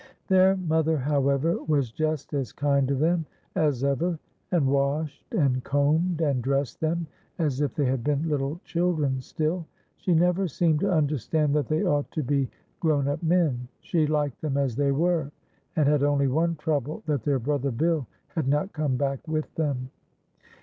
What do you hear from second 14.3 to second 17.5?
them as they were, and had only one trouble, that their